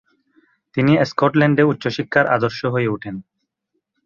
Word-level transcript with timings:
তিনি 0.77 0.91
স্কটল্যান্ডে 1.05 1.63
উচ্চশিক্ষার 1.63 2.25
আদর্শ 2.27 2.59
হয়ে 2.65 2.87
ওঠেন। 2.87 3.15